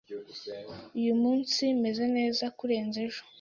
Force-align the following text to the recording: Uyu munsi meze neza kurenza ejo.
Uyu 0.99 1.13
munsi 1.21 1.61
meze 1.81 2.03
neza 2.17 2.43
kurenza 2.57 2.97
ejo. 3.07 3.21